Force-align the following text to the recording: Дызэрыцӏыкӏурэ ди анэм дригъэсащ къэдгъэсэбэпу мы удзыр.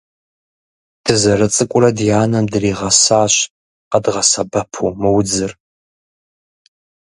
Дызэрыцӏыкӏурэ 1.03 1.89
ди 1.97 2.07
анэм 2.21 2.45
дригъэсащ 2.51 3.35
къэдгъэсэбэпу 3.91 4.89
мы 5.01 5.09
удзыр. 5.17 5.51